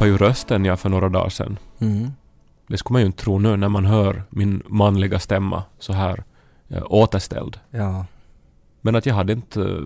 [0.00, 1.58] tappade ju rösten jag för några dagar sedan.
[1.78, 2.10] Mm.
[2.66, 6.24] Det skulle man ju inte tro nu när man hör min manliga stämma så här
[6.68, 7.60] eh, återställd.
[7.70, 8.06] Ja.
[8.80, 9.80] Men att jag hade inte eh,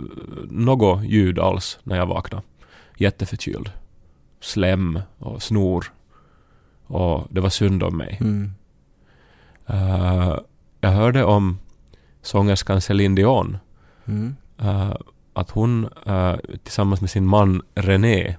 [0.50, 2.42] något ljud alls när jag vaknade.
[2.96, 3.70] Jätteförkyld.
[4.40, 5.92] Slem och snor.
[6.86, 8.18] Och det var synd om mig.
[8.20, 8.50] Mm.
[9.66, 10.38] Eh,
[10.80, 11.58] jag hörde om
[12.22, 13.58] sångerskan Céline Dion.
[14.06, 14.36] Mm.
[14.58, 14.94] eh,
[15.32, 18.36] att hon eh, tillsammans med sin man René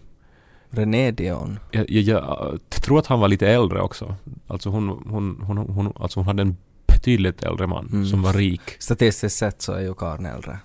[0.75, 1.59] René Dion.
[1.71, 4.15] jag, jag, jag tror att han var lite äldre också.
[4.47, 8.05] Alltså hon, hon, hon, hon, alltså hon hade en betydligt äldre man Mm.
[8.05, 8.61] som var rik.
[8.79, 10.59] Statistiskt sett så är ju karln äldre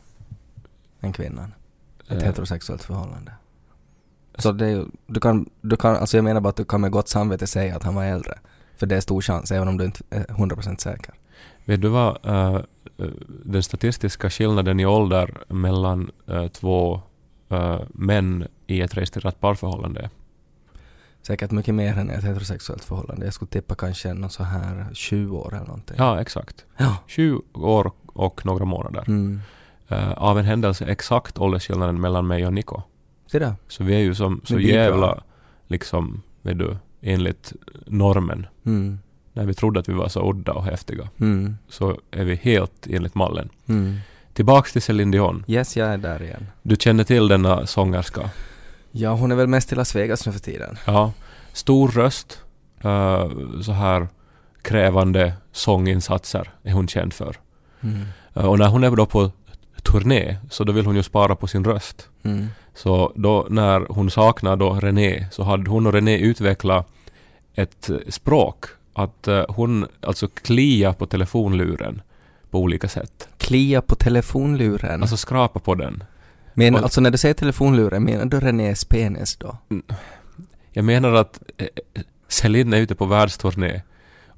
[1.00, 1.52] än kvinnan.
[2.08, 3.32] Ett Eh, heterosexuellt förhållande.
[4.38, 6.80] Så det är ju, du kan, du kan, alltså jag menar bara att du kan
[6.80, 8.38] med gott samvete säga att han var äldre.
[8.76, 11.14] För det är stor chans, även om du inte är 100% säker.
[11.64, 12.60] Vet du vad eh,
[13.44, 17.00] den statistiska skillnaden i ålder mellan eh, två
[17.48, 20.10] eh, män i ett registrerat parförhållande?
[21.22, 23.26] Säkert mycket mer än ett heterosexuellt förhållande.
[23.26, 25.96] Jag skulle tippa kanske någon så här 20 år eller någonting.
[25.98, 26.64] Ja, exakt.
[26.76, 26.96] Ja.
[27.06, 29.04] 20 år och några månader.
[29.06, 29.40] Mm.
[29.88, 32.82] Eh, av en händelse exakt åldersskillnaden mellan mig och Niko.
[33.26, 33.54] Se där.
[33.68, 35.22] Så vi är ju som så jävla,
[35.66, 37.52] liksom, vet du, enligt
[37.86, 38.46] normen.
[38.66, 38.98] Mm.
[39.32, 41.08] När vi trodde att vi var så udda och häftiga.
[41.20, 41.56] Mm.
[41.68, 43.48] Så är vi helt enligt mallen.
[43.66, 43.96] Mm.
[44.32, 45.44] Tillbaks till Céline Dion.
[45.48, 46.46] Yes, jag är där igen.
[46.62, 48.30] Du känner till denna sångerska?
[48.92, 50.78] Ja, hon är väl mest i Las Vegas nu för tiden.
[50.86, 51.12] Ja.
[51.52, 52.42] Stor röst.
[52.84, 53.30] eh,
[53.62, 54.08] så här
[54.62, 57.36] krävande sånginsatser är hon känd för.
[57.80, 58.04] Mm.
[58.34, 59.30] Eh, och när hon är då på
[59.82, 62.08] turné så då vill hon ju spara på sin röst.
[62.22, 62.46] Mm.
[62.74, 66.88] Så då när hon saknar då René så hade hon och René utvecklat
[67.54, 68.64] ett eh, språk.
[68.92, 72.02] Att eh, hon alltså klia på telefonluren
[72.50, 73.28] på olika sätt.
[73.36, 75.02] Klia på telefonluren.
[75.02, 76.04] Alltså skrapa på den.
[76.54, 79.56] Men, och- alltså när du säger telefonluren, menar du Renés penis då?
[80.72, 81.66] Jag menar att eh,
[82.28, 83.82] Celine är ute på världsturné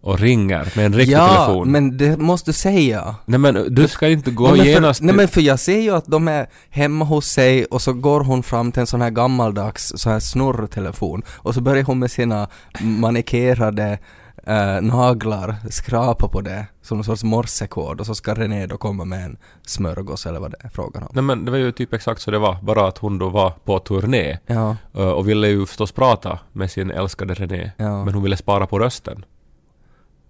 [0.02, 1.72] och ringer med en riktig ja, telefon.
[1.72, 3.14] men det måste du säga.
[3.24, 5.80] Nej men du ska inte gå nej, men genast för, nej men för jag ser
[5.80, 9.00] ju att de är hemma hos sig och så går hon fram till en sån
[9.00, 12.48] här gammaldags så här snurrtelefon och så börjar hon med sina
[12.80, 13.98] manikerade
[14.46, 19.04] eh, naglar skrapa på det som en sorts morsekod och så ska René då komma
[19.04, 19.36] med en
[19.66, 21.08] smörgås eller vad det är frågan om.
[21.12, 22.56] Nej men det var ju typ exakt så det var.
[22.62, 26.70] Bara att hon då var på turné Ja, eh, och ville ju förstås prata med
[26.70, 27.70] sin älskade René.
[27.76, 28.04] ja.
[28.04, 29.24] Men hon ville spara på rösten.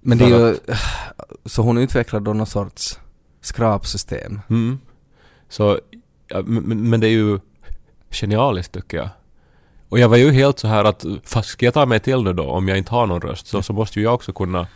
[0.00, 0.56] Men det är ju,
[1.44, 2.98] så hon utvecklar då någon sorts
[3.40, 4.40] skrapsystem.
[4.50, 4.78] Mm.
[5.48, 5.78] Så,
[6.44, 7.38] men- men det är ju
[8.10, 9.08] genialiskt tycker jag.
[9.92, 12.32] Och jag var ju helt så här att, fast ska jag ta mig till nu
[12.32, 14.66] då om jag inte har någon röst så, så måste ju jag också kunna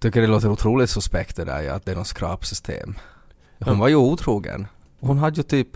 [0.00, 2.94] Tycker det låter otroligt suspekt det där ja, att det är något skrapsystem.
[3.64, 3.80] Hon Ja.
[3.80, 4.66] var ju otrogen.
[5.00, 5.68] Hon hade ju typ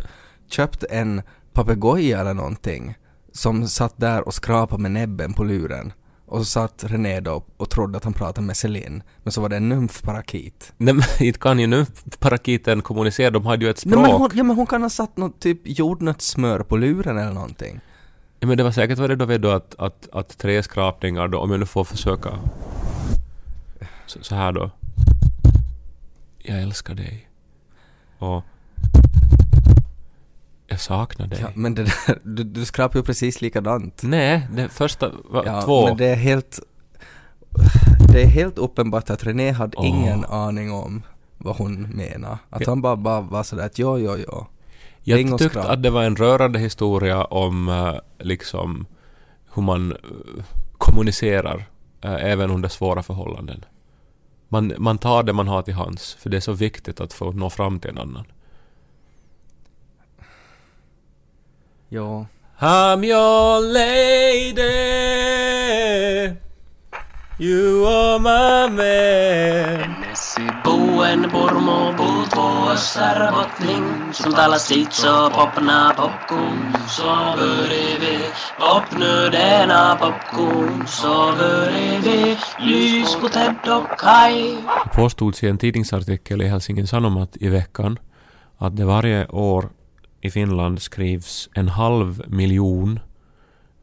[0.48, 1.22] köpt en
[1.52, 2.94] papegoja eller någonting
[3.32, 5.92] som satt där och skrapade med näbben på luren.
[6.26, 9.02] Och så satt René då och trodde att han pratade med Celine.
[9.22, 10.72] Men så var det en nymfparakit.
[10.76, 11.86] Nej men inte kan ju nu
[12.18, 13.94] parakiten kommunicera, de hade ju ett språk.
[13.94, 17.32] Nej, men hon, ja men hon kan ha satt något typ jordnötssmör på luren eller
[17.32, 17.80] någonting.
[18.42, 21.28] Ja, men det var säkert var det då vet du att, att, att tre skrapningar
[21.28, 22.30] då, om jag nu får försöka
[24.06, 24.70] så, så här då.
[26.38, 27.28] Jag älskar dig.
[28.18, 28.44] Och
[30.66, 31.38] jag saknar dig.
[31.40, 34.02] Ja, men det där, du, du skrapar ju precis likadant.
[34.02, 35.86] Nej, det första var Ja, två.
[35.86, 36.60] men det är helt...
[38.12, 39.86] Det är helt uppenbart att René hade Åh.
[39.86, 41.02] ingen aning om
[41.38, 42.38] vad hon menar.
[42.50, 44.46] Att han bara, bara var sådär att jo, jo, jo.
[45.04, 48.86] Jag tyckte att det var en rörande historia om eh, liksom
[49.54, 50.44] hur man eh,
[50.78, 51.64] kommunicerar
[52.00, 53.64] eh, även under svåra förhållanden.
[54.48, 57.32] Man, man tar det man har till hands, för det är så viktigt att få
[57.32, 58.24] nå fram till en annan.
[61.88, 62.26] Jo.
[62.58, 64.62] I'm your lady
[67.38, 70.01] You are my man
[70.64, 71.92] boen Pormo
[72.34, 78.24] på Österbottning som talar sitt så popna popcorn så bredvid
[78.58, 84.56] popnöderna popcorn så bredvid lys på Ted och Kaj
[84.94, 87.98] påstods i en tidningsartikel i Helsingin Sanomat i veckan
[88.58, 89.68] att det varje år
[90.20, 93.00] i Finland skrivs en halv miljon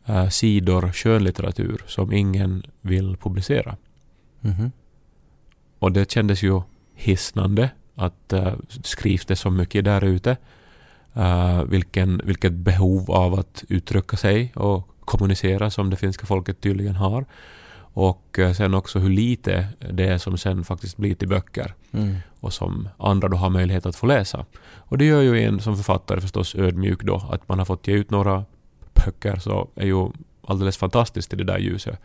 [0.05, 3.75] eh, sidor skönlitteratur som ingen vill publicera.
[4.41, 4.71] Mhm.
[5.79, 6.61] Och det kändes ju
[6.93, 8.53] hisnande att uh,
[8.83, 10.37] skrivs det så mycket där ute.
[11.17, 16.95] Uh, vilken, vilket behov av att uttrycka sig och kommunicera som det finska folket tydligen
[16.95, 17.25] har.
[17.93, 22.15] Och eh, sen också hur lite det är som sen faktiskt blir till böcker Mm.
[22.39, 24.45] och som andra då har möjlighet att få läsa.
[24.75, 27.93] Och det gör ju en som författare förstås ödmjuk då, att man har fått ge
[27.93, 28.45] ut några
[28.93, 30.09] böcker så är ju
[30.47, 31.99] alldeles fantastiskt i det där ljuset.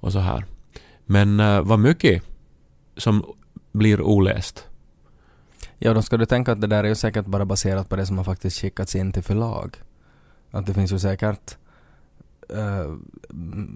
[0.00, 0.44] Och så här.
[1.06, 2.22] Men uh, vad mycket
[2.96, 3.24] som
[3.72, 4.68] blir oläst.
[5.78, 8.06] Ja, då ska du tänka att det där är ju säkert bara baserat på det
[8.06, 9.76] som har faktiskt skickats in till förlag.
[10.50, 11.56] Att det finns ju säkert
[12.52, 12.96] uh,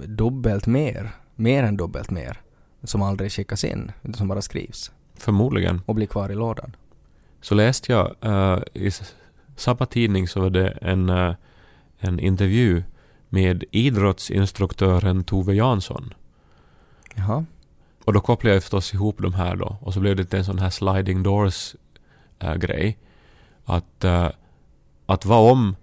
[0.07, 2.41] dubbelt mer, mer än dubbelt mer,
[2.83, 5.81] som aldrig skickas in, utan som bara skrivs Förmodligen.
[5.87, 6.77] och blir kvar i lådan.
[7.41, 8.91] Så läste jag uh, i
[9.57, 11.35] samma tidning så var det en, uh,
[11.99, 12.83] en intervju
[13.29, 16.15] med idrottsinstruktören Tove Jansson.
[17.15, 17.45] Jaha.
[18.09, 20.59] Och då kopplade jag förstås ihop de här då och så blev det en sån
[20.59, 21.77] här sliding doors
[22.39, 22.99] äh, grej.
[23.65, 24.29] Att, äh,
[25.07, 25.77] att vad om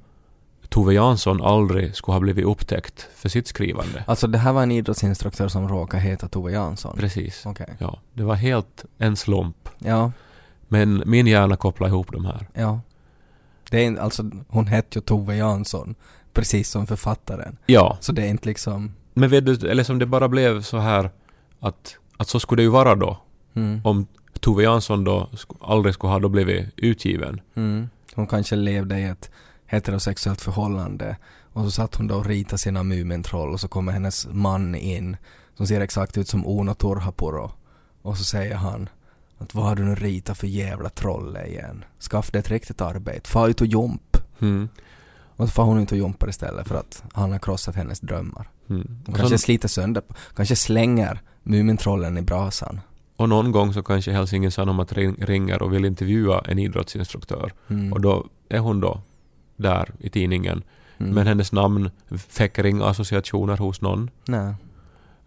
[0.69, 4.04] Tove Jansson aldrig skulle ha blivit upptäckt för sitt skrivande?
[4.07, 6.98] Alltså det här var en idrottsinstruktör som råkade heta Tove Jansson?
[6.98, 7.45] Precis.
[7.45, 7.75] Okej.
[7.80, 9.69] Ja, det var helt en slump.
[9.80, 10.12] Ja,
[10.68, 12.48] Men min hjärna kopplade ihop de här.
[12.54, 12.80] ja.
[13.69, 15.95] Det är, alltså, hon hette ju Tove Jansson,
[16.33, 17.57] precis som författaren.
[17.66, 18.94] Ja, Så det är inte liksom...
[19.13, 21.10] men vet du, eller som det bara blev så här
[21.60, 23.17] att, att så skulle det ju vara då.
[23.53, 23.81] Mm.
[23.83, 24.07] Om
[24.39, 25.29] Tove Jansson då
[25.62, 27.41] aldrig skulle ha då blivit utgiven.
[27.56, 27.89] Mm.
[28.15, 29.31] Hon kanske levde i ett
[29.65, 31.17] heterosexuellt förhållande
[31.53, 35.17] och så satt hon då och ritade sina Mumintroll och så kommer hennes man in
[35.57, 37.51] som ser exakt ut som Uno Turhapuro
[38.01, 38.89] och så säger han
[39.38, 41.85] att vad har du nu ritat för jävla troll igen?
[42.00, 44.18] Skaffa dig ett riktigt arbete, far ut och jump.
[44.39, 44.69] Mm.
[45.38, 48.50] Och så far hon ut och jumpar istället för att han har krossat hennes drömmar.
[48.69, 49.00] Mm.
[49.06, 50.03] Hon kanske sliter sönder,
[50.35, 52.81] kanske slänger Mumintrollen i brasan.
[53.15, 57.53] och någon gång så kanske Helsingin Sanomat ring, ringer och vill intervjua en idrottsinstruktör.
[57.68, 57.94] Mm.
[57.94, 59.01] Och då är hon då
[59.56, 60.63] där i tidningen.
[60.97, 61.13] Mm.
[61.13, 61.92] Men hennes namn
[62.38, 64.09] väcker inga associationer hos någon.
[64.25, 64.56] Nej.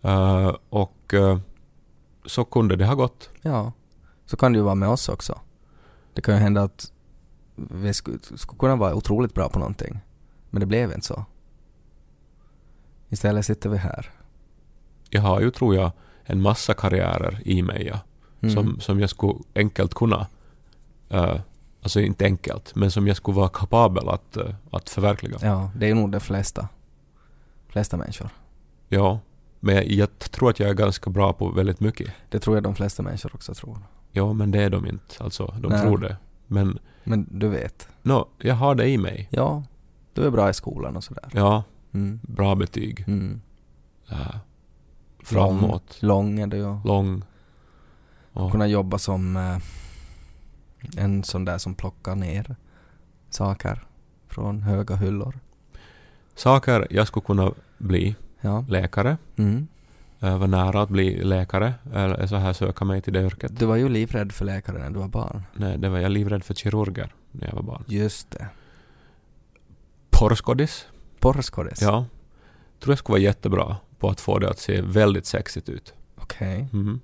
[0.03, 1.39] Eh, och eh,
[2.27, 3.31] så kunde det ha gått.
[3.43, 3.73] Ja,
[4.27, 5.41] så kan det ju vara med oss också.
[6.15, 6.93] Det kan ju hända att
[7.57, 10.01] vi skulle, skulle kunna vara otroligt bra på någonting.
[10.51, 11.25] Men det blev inte så.
[13.09, 14.11] Istället sitter vi här.
[15.11, 15.93] Jag har ju, tror jag,
[16.29, 18.01] en massa karriärer i mig ja,
[18.41, 18.55] Mm.
[18.55, 20.27] som, som jag skulle enkelt kunna,
[21.09, 21.37] eh,
[21.83, 25.39] alltså inte enkelt, men som jag skulle vara kapabel att, eh, att förverkliga.
[25.43, 26.69] Ja, det är nog de flesta.
[27.69, 28.29] flesta människor.
[28.89, 29.21] Ja,
[29.61, 32.11] men jag, jag tror att jag är ganska bra på väldigt mycket.
[32.29, 33.79] Det tror jag de flesta människor också tror.
[34.13, 35.25] Ja, men det är de inte.
[35.25, 35.83] Alltså, de Nej.
[35.83, 36.17] tror det.
[36.47, 37.89] Men Men du vet.
[38.03, 39.29] no, jag har det i mig.
[39.31, 39.63] Ja,
[40.15, 41.25] du är bra i skolan och sådär.
[41.33, 42.21] Ja, Mm.
[42.23, 43.05] bra betyg.
[43.07, 43.41] Mm.
[44.13, 44.37] Uh,
[45.29, 46.03] framåt.
[46.03, 47.23] Lång är du och Lång.
[48.33, 49.59] Och, kunna jobba som eh,
[50.97, 52.57] en sån där som plockar ner
[53.31, 53.87] saker
[54.29, 55.39] från höga hyllor.
[56.35, 58.17] saker jag skulle kunna bli.
[58.41, 58.65] Ja.
[58.69, 59.17] Läkare.
[59.37, 59.69] Mm.
[60.23, 61.75] Uh, var nära att bli läkare.
[61.95, 63.59] Eller så här söka mig till det yrket.
[63.59, 65.43] Du var ju livrädd för läkare när du var barn.
[65.55, 67.85] Nej, det var jag livrädd för kirurger när jag var barn.
[67.87, 68.49] Just det.
[70.11, 70.87] Porrskådis.
[71.19, 71.83] Porrskådis?
[71.83, 72.07] Ja.
[72.81, 75.95] Tror jag skulle vara jättebra på att få det att se väldigt sexigt ut.
[76.17, 76.69] Okej.
[76.73, 77.01] Mhm.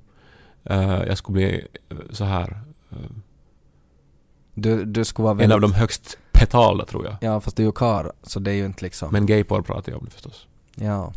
[0.64, 2.60] Eh, jag skulle bli eh, så här
[2.90, 2.96] eh,
[4.54, 5.54] Du, du skulle vara en väldigt...
[5.54, 7.16] av de högst betalda tror jag.
[7.20, 9.08] Ja, fast du är ju karl, så det är ju inte liksom...
[9.12, 10.46] Men gayporr pratar jag om förstås.
[10.74, 11.12] Ja.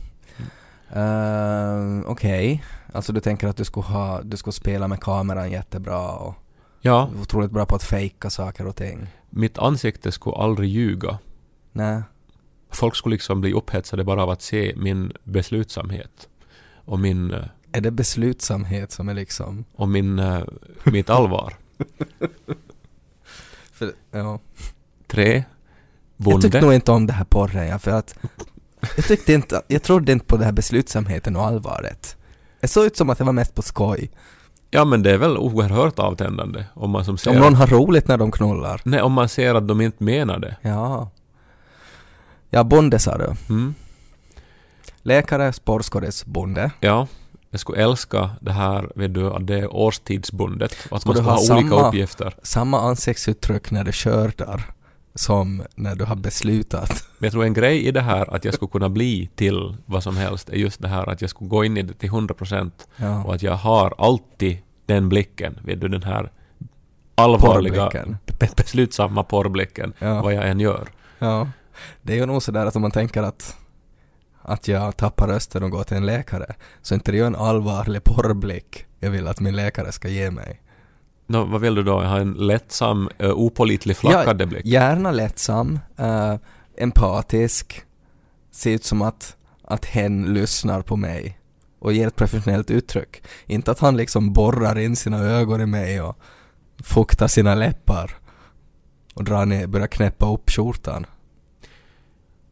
[0.95, 2.63] Uh, Okej.
[2.93, 4.21] Alltså du tänker att du skulle ha...
[4.21, 6.35] Du skulle spela med kameran jättebra och...
[6.81, 9.07] Ja, Otroligt bra på att fejka saker och ting.
[9.29, 11.17] mitt ansikte skulle aldrig ljuga.
[11.71, 12.01] Nej.
[12.69, 16.29] Folk skulle liksom bli upphetsade bara av att se min beslutsamhet.
[16.85, 19.65] Och min, eh, Är det beslutsamhet som är liksom...
[19.75, 20.43] och min, eh,
[20.83, 21.53] mitt allvar.
[23.71, 24.39] För, ja.
[25.07, 25.43] Tre.
[26.17, 26.61] Jag tyckte Bonde.
[26.61, 28.19] nog inte om det här porren, ja, för att...
[28.95, 29.61] Jag tyckte inte...
[29.67, 32.17] Jag trodde inte på det här beslutsamheten och allvaret.
[32.59, 34.11] Det såg ut som att det var mest på skoj.
[34.69, 38.07] Ja men det är väl oerhört avtändande om man som ser Om någon har roligt
[38.07, 38.81] när de knullar.
[38.85, 40.55] Nej, om man ser att de inte menar det.
[40.61, 41.11] Ja.
[42.49, 43.33] Ja, bonde sa du.
[43.49, 43.73] Mm.
[45.03, 46.71] Läkare, sportskådis, bonde.
[46.79, 47.07] Ja,
[47.49, 50.75] jag skulle älska det här, vet du, att det är årstidsbundet.
[50.91, 52.33] Att man ska ha ha olika samma- uppgifter.
[52.43, 54.63] Samma ansiktsuttryck när du skördar
[55.15, 56.89] som när du har beslutat.
[57.17, 60.03] Men jag tror en grej i det här att jag skulle kunna bli till vad
[60.03, 62.71] som helst är just det här att jag skulle gå in i det till 100%
[62.97, 63.23] Ja.
[63.23, 66.31] och att jag har alltid den blicken, vet du, den här
[67.15, 68.17] allvarliga, Porrblicken.
[68.39, 70.21] be- beslutsamma porrblicken, Ja.
[70.21, 70.87] vad jag än gör.
[71.19, 71.47] ja.
[72.01, 73.57] Det är ju nog sådär att om man tänker att
[74.41, 77.35] att jag tappar rösten och går till en läkare så inte det är ju en
[77.35, 80.61] allvarlig porrblick jag vill att min läkare ska ge mig.
[81.27, 82.01] Nå, vad vill du då?
[82.01, 84.65] Har en lättsam, uh, opålitlig, flackande blick.
[84.65, 86.35] Gärna lättsam, eh,
[86.77, 87.81] empatisk,
[88.51, 91.39] ser ut som att, att hen lyssnar på mig
[91.79, 93.23] och ger ett professionellt uttryck.
[93.45, 96.17] Inte att han liksom borrar in sina ögon i mig och
[96.83, 98.17] fuktar sina läppar
[99.13, 101.05] och drar ner, börjar knäppa upp skjortan.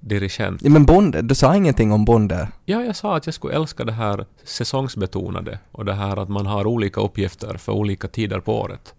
[0.05, 0.61] Dirigent.
[0.63, 2.47] Ja, men bonde, du sa ingenting om bonde.
[2.65, 6.45] Ja, jag sa att jag skulle älska det här säsongsbetonade och det här att man
[6.45, 8.93] har olika uppgifter för olika tider på året.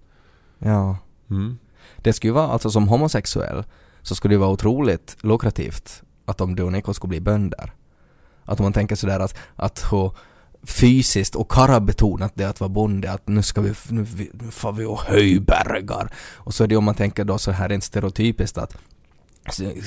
[0.58, 0.96] Ja.
[1.30, 1.58] Mm.
[1.96, 3.64] Det skulle ju vara, alltså som homosexuell,
[4.02, 7.72] så skulle det vara otroligt lukrativt att om du och Nico skulle bli bönder.
[8.44, 10.12] Att man tänker sådär att, att hur
[10.62, 14.84] fysiskt och karabetonat det att vara bonde, att nu ska vi, nu, nu får vi
[14.84, 16.12] och höjbergar.
[16.34, 18.76] Och så är det om man tänker då så här rent stereotypiskt att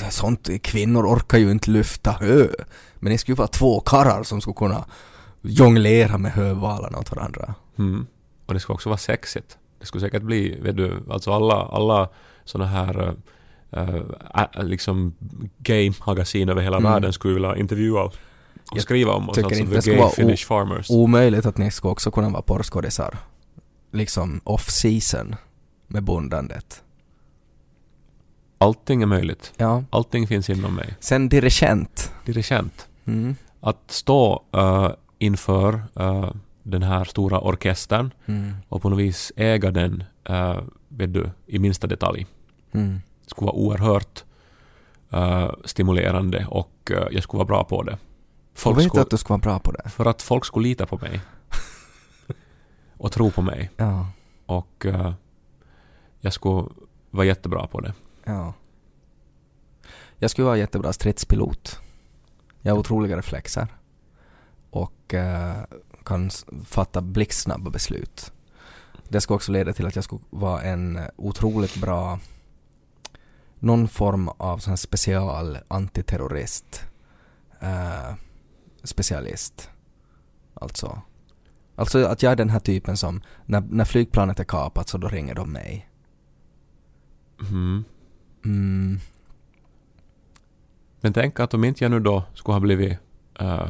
[0.10, 2.48] sånt, kvinnor orkar ju inte lyfta hö.
[2.96, 4.86] Men det skulle ju vara två karlar som skulle kunna
[5.42, 7.56] jonglera med hövalarna åt varandra.
[7.78, 8.08] Mm.
[8.46, 9.58] Och det skulle också vara sexigt.
[9.80, 12.10] Det skulle säkert bli, vet du, alltså alla, alla
[12.46, 13.16] såna här
[13.78, 15.16] uh, liksom
[15.58, 16.92] gay-magasin över hela Mm.
[16.92, 18.13] världen skulle vilja intervjua och
[18.72, 20.89] Jag skriva om oss, tycker alltså inte det skulle vara Finnish farmers.
[20.89, 23.18] Omöjligt att ni ska också kunna vara porrskådisar.
[23.92, 25.36] Liksom off-season
[25.88, 26.84] med bondandet.
[28.62, 29.54] Allting är möjligt.
[29.58, 29.84] Ja.
[29.89, 30.96] Allting finns inom mig.
[31.00, 32.13] Sen dirigent.
[32.25, 32.88] Dirigent.
[33.06, 33.36] Mm.
[33.60, 36.32] Att stå uh, inför uh,
[36.63, 38.54] den här stora orkestern Mm.
[38.70, 42.25] och på något vis äga den, uh, vet du, i minsta detalj.
[42.72, 43.01] Mm.
[43.24, 44.24] Det skulle vara oerhört
[45.13, 47.98] uh, stimulerande och uh, jag skulle vara bra på det.
[48.54, 49.89] Folk vet skulle, att du ska vara bra på det.
[49.89, 51.22] för att folk skulle lita på mig.
[52.98, 53.70] och tro på mig.
[53.78, 54.08] Ja.
[54.46, 54.86] Och
[56.22, 56.68] jag skulle
[57.12, 57.94] vara jättebra på det.
[58.30, 58.54] Ja.
[60.18, 61.80] Jag skulle vara jättebra stridspilot.
[62.62, 63.68] Jag har otroliga reflexer.
[64.70, 65.56] Och eh,
[66.06, 66.30] kan
[66.66, 68.32] fatta blixtsnabba beslut.
[69.08, 72.20] Det skulle också leda till att jag skulle vara en eh, otroligt bra
[73.60, 76.84] någon form av sån special antiterrorist
[77.60, 78.16] eh,
[78.84, 79.70] specialist.
[80.54, 81.02] Alltså.
[81.76, 85.08] Alltså att jag är den här typen som när, när flygplanet är kapat så då
[85.08, 85.90] ringer de mig.
[87.50, 87.84] Mm.
[88.46, 89.00] Mm.
[91.01, 92.98] Men tänk att om inte jag nu då skulle ha blivit...
[93.39, 93.69] eh,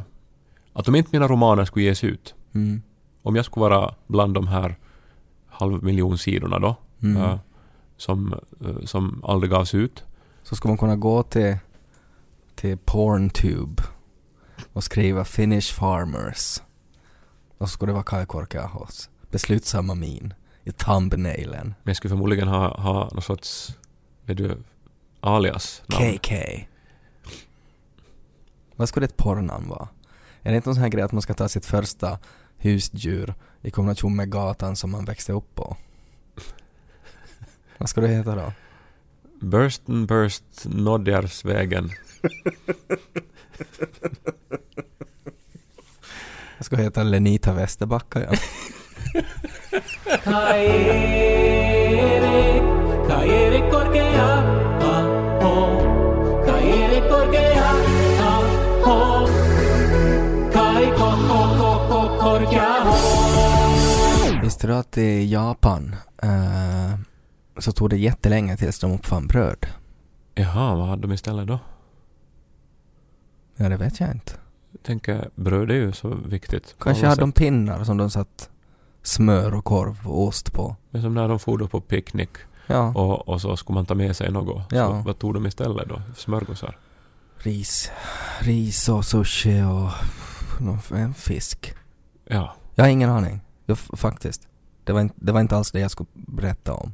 [0.74, 2.36] att om inte mina romaner skulle ges ut.
[2.54, 2.82] Mm.
[3.22, 4.78] Om jag skulle vara bland de här
[5.48, 6.76] halv miljon sidorna då.
[7.02, 7.22] Mm.
[7.22, 7.40] eh,
[7.98, 10.04] som, eh, som aldrig gavs ut.
[10.44, 11.58] Så ska man kunna gå till,
[12.56, 13.84] till Porntube
[14.74, 16.62] och skriva Finnish Farmers.
[17.58, 20.34] Och så ska det vara Kai Korkeahos beslutsamma min
[20.64, 21.66] i thumbnailen.
[21.66, 23.76] Men jag skulle förmodligen ha, ha någon sorts...
[24.30, 24.58] Vet du,
[25.20, 26.18] alias namn.
[26.18, 26.36] KK.
[28.76, 29.88] Vad skulle ett porrnamn vara?
[30.42, 32.20] Är det inte någon sån här grej att man ska ta sitt första
[32.58, 35.78] husdjur i kombination med gatan som man växte upp på?
[37.78, 38.54] Vad ska det heta då?
[39.42, 41.90] Bursten Burst Nodjarsvägen.
[46.58, 48.32] Jag ska heta Lenita Västerbacka ja.
[64.62, 67.00] Du att i Japan eh,
[67.58, 69.66] så tog det jättelänge tills de uppfann bröd?
[70.36, 71.60] Jaha, vad hade de istället då?
[73.56, 74.32] Ja, det vet jag inte.
[74.72, 76.76] Jag tänker, bröd är ju så viktigt.
[76.80, 77.36] Kanske hade de sätt.
[77.36, 78.50] pinnar som de satt
[79.04, 80.76] smör och korv och ost på.
[80.90, 82.30] Men som när de for på picknick
[82.68, 84.66] Ja, och, och så skulle man ta med sig något.
[84.72, 84.88] Ja.
[84.88, 86.02] Så vad tog de istället då?
[86.16, 86.78] Smörgåsar?
[87.40, 87.92] ris.
[88.40, 91.74] Ris och sushi och en fisk.
[92.26, 92.56] Ja.
[92.76, 93.42] Jag har ingen aning.
[93.66, 94.48] Jag, faktiskt.
[94.90, 96.94] Det var, inte, det var inte alls det jag skulle berätta om.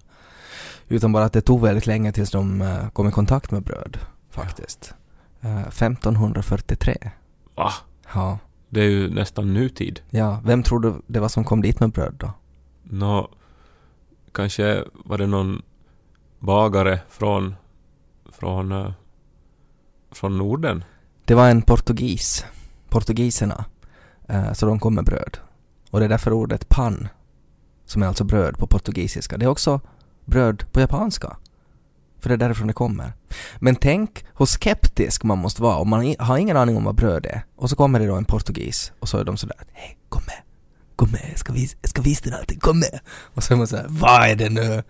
[0.88, 3.98] Utan bara att det tog väldigt länge tills de eh, kom i kontakt med bröd.
[4.30, 4.94] Faktiskt.
[5.42, 7.12] Eh, 1543.
[7.56, 7.72] Va?
[8.14, 8.40] Ja.
[8.70, 10.00] Det är ju nästan nutid.
[10.10, 12.32] Ja, vem tror du det var som kom dit med bröd då?
[12.84, 13.30] Nå,
[14.32, 15.62] kanske var det någon
[16.40, 17.56] bagare från,
[18.32, 18.92] från, eh,
[20.12, 20.84] från Norden?
[21.26, 22.46] Det var en portugis.
[22.90, 23.66] Portugiserna.
[24.54, 25.38] Så de kom med bröd.
[25.92, 27.08] Och det är därför ordet pan,
[27.86, 29.82] som är alltså bröd på portugisiska, det är också
[30.26, 31.38] bröd på japanska.
[32.20, 33.14] För det är därifrån det kommer.
[33.60, 37.26] Men tänk hur skeptisk man måste vara om man har ingen aning om vad bröd
[37.26, 37.46] är.
[37.56, 40.42] Och så kommer det då en portugis och så är de sådär Hej, kom med.
[40.96, 43.00] Kom med, jag ska, vis- jag ska visa dig någonting, kom med.
[43.08, 44.84] Och så är man såhär, vad är det nu?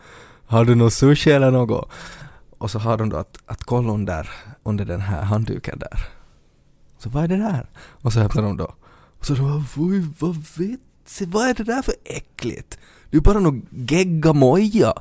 [0.45, 1.89] Har du någon sushi eller något?
[2.57, 4.29] Och så har de då att, att kolla under,
[4.63, 6.07] under den här handduken där.
[6.97, 7.69] Så vad är det där?
[7.77, 8.75] Och så öppnar de då.
[9.19, 9.63] Och så de bara,
[10.19, 12.79] vad vet se, vad är det där för äckligt?
[13.09, 14.93] Det är bara någon geggamoja.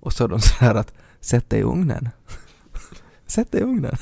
[0.00, 2.08] Och så är de så här att, sätt det i ugnen.
[3.26, 3.96] sätt det i ugnen.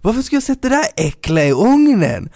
[0.00, 2.28] Varför ska jag sätta det där äckliga i ugnen?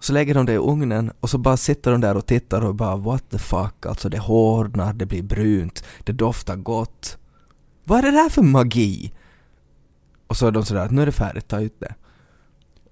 [0.00, 2.74] Så lägger de det i ugnen och så bara sitter de där och tittar och
[2.74, 7.18] bara what the fuck, alltså det hårdnar, det blir brunt, det doftar gott.
[7.84, 9.12] Vad är det där för magi?
[10.26, 11.94] Och så är de sådär att nu är det färdigt, ta ut det.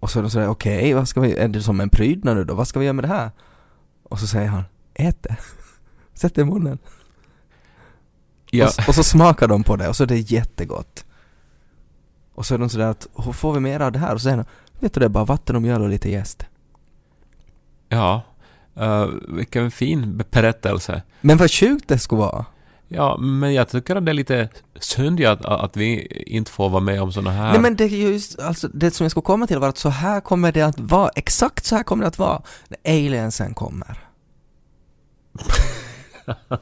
[0.00, 2.44] Och så är de sådär, okej, vad ska vi, är det som en prydnad nu
[2.44, 2.54] då?
[2.54, 3.30] Vad ska vi göra med det här?
[4.02, 4.64] Och så säger han,
[5.08, 5.36] ät det.
[6.14, 6.78] Sätt det i munnen.
[8.50, 11.04] Ja, Och, och så smakar de på det och så är det jättegott.
[12.34, 14.14] Och så är de sådär att, hur får vi mer av det här?
[14.14, 14.44] Och de,
[14.80, 16.46] vet du det är bara vatten och mjöl och lite jäst.
[17.88, 18.22] ja.
[18.80, 21.02] Uh, vilken fin berättelse.
[21.20, 22.44] Men vad sjukt det skulle vara.
[22.88, 24.48] Ja, men jag tycker att det är lite
[24.80, 27.52] synd att, att vi inte får vara med om såna här...
[27.52, 29.78] Nej men det är ju just, alltså det som jag skulle komma till var att
[29.78, 33.54] så här kommer det att vara, exakt så här kommer det att vara när aliensen
[33.54, 34.09] kommer.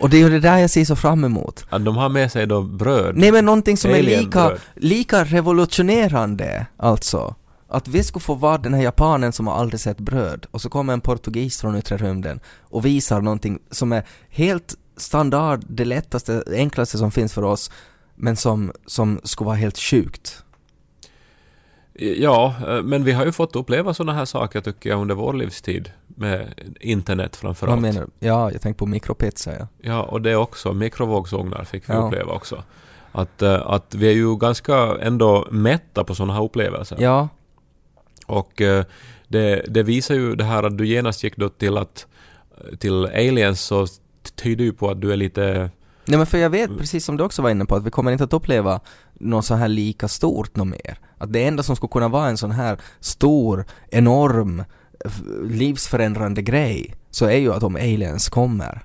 [0.00, 1.64] och det är ju det där jag ser så fram emot.
[1.70, 3.16] Att de har med sig då bröd.
[3.16, 7.34] Nej men någonting som är lika, lika revolutionerande alltså.
[7.68, 10.68] Att vi skulle få vara den här japanen som har aldrig sett bröd och så
[10.68, 16.44] kommer en portugis från yttre rymden och visar någonting som är helt standard, det lättaste,
[16.52, 17.70] enklaste som finns för oss
[18.14, 20.42] men som, som skulle vara helt sjukt.
[21.98, 25.32] Ja, eh, men vi har ju fått uppleva såna här saker tycker jag under vår
[25.32, 25.90] livstid.
[26.18, 28.26] Med internet framför Vad menar du?
[28.26, 29.66] Ja, jag tänkte på mikropizza ja.
[29.80, 30.72] Ja, och det också.
[30.72, 32.06] Mikrovågsugnar fick vi Ja.
[32.06, 32.62] uppleva också.
[33.12, 36.96] Att, eh, att vi är ju ganska ändå mätta på sådana här upplevelser.
[37.00, 37.28] Ja,
[38.26, 38.84] Och eh,
[39.28, 42.06] det, det visar ju det här att du genast gick då till att
[42.78, 43.86] till aliens så
[44.34, 45.70] tyder ju på att du är lite
[46.04, 48.12] nej men för jag vet precis som du också var inne på att vi kommer
[48.12, 48.80] inte att uppleva
[49.14, 50.98] något så här lika stort något mer.
[51.18, 54.64] Att det enda som skulle kunna vara en sån här stor, enorm,
[55.42, 58.84] livsförändrande grej så är ju att om aliens kommer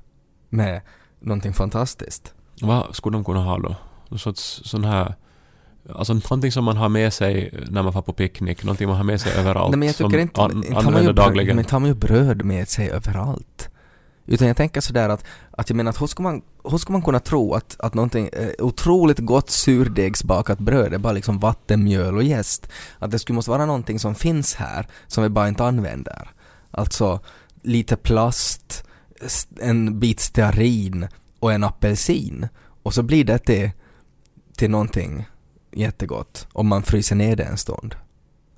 [0.49, 0.81] med
[1.19, 2.33] någonting fantastiskt.
[2.61, 3.75] Vad skulle de kunna ha då?
[4.09, 5.15] Någon sorts sån här...
[5.95, 9.03] Alltså någonting som man har med sig när man får på picknick, någonting man har
[9.03, 9.71] med sig överallt.
[9.71, 11.55] Nej men jag tycker inte, an, tar man ju bröd, dagligen.
[11.55, 13.69] men tar man ju bröd med sig överallt.
[14.25, 17.01] Utan jag tänker sådär att, att jag menar att hur ska man, hur ska man
[17.01, 22.17] kunna tro att, att någonting eh, otroligt gott surdegsbakat bröd är bara liksom vatten, mjöl
[22.17, 22.67] och jäst?
[22.99, 26.29] Att det skulle måste vara någonting som finns här som vi bara inte använder.
[26.71, 27.19] Alltså
[27.61, 28.83] lite plast,
[29.59, 31.07] en bit stearin
[31.39, 32.47] och en apelsin.
[32.83, 33.71] Och så blir det till,
[34.57, 35.25] till någonting
[35.71, 37.95] jättegott om man fryser ner det en stund.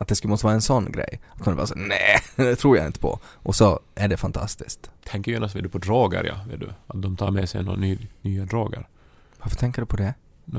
[0.04, 1.22] Att det skulle måste vara en sån grej.
[1.34, 3.20] Att man bara så, nej, det tror jag inte på.
[3.26, 4.92] Och så är det fantastiskt.
[5.06, 6.36] Tänker genast du, på droger, ja.
[6.50, 6.70] Vet du.
[6.88, 8.88] Att de tar med sig några ny, nya droger.
[9.40, 10.14] Varför tänker du på det?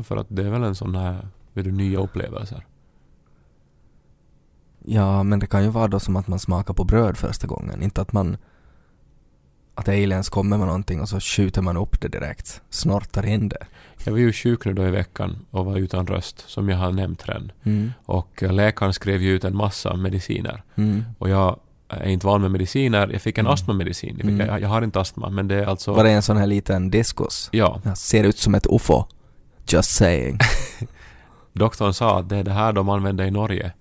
[0.05, 2.67] För att det är väl en sån här, vet du, nya upplevelser.
[4.85, 7.83] Ja, men det kan ju vara då som att man smakar på bröd första gången.
[7.83, 8.37] Inte att man...
[9.77, 12.63] Att aliens kommer med någonting och så skjuter man upp det direkt.
[12.71, 13.67] Snortar in det.
[14.05, 16.93] Jag var ju sjuk nu då i veckan och var utan röst, som jag har
[16.93, 17.53] nämnt redan.
[17.65, 17.93] Mm.
[18.05, 20.63] Och eh, läkaren skrev ju ut en massa mediciner.
[20.75, 21.05] Mm.
[21.19, 21.59] Och jag
[21.89, 23.09] är inte van med mediciner.
[23.13, 23.53] Jag fick en Mm.
[23.55, 24.09] astmamedicin.
[24.11, 24.47] Jag, fick, Mm.
[24.47, 25.93] jag, jag har inte astma, men det är alltså...
[25.93, 27.49] Var det en sån här liten diskus?
[27.53, 27.81] Ja.
[27.85, 29.05] Ja, ser ut som ett ufo.
[29.67, 30.39] Just saying.
[31.53, 33.73] Doktorn sa att det är det här de använder i Norge.